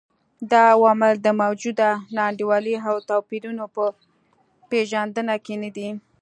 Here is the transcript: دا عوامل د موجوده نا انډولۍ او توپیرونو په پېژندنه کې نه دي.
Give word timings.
دا 0.51 0.61
عوامل 0.75 1.13
د 1.21 1.27
موجوده 1.41 1.89
نا 2.15 2.21
انډولۍ 2.29 2.75
او 2.89 2.95
توپیرونو 3.09 3.65
په 3.75 3.83
پېژندنه 4.69 5.35
کې 5.45 5.55
نه 5.63 5.69
دي. 5.75 5.89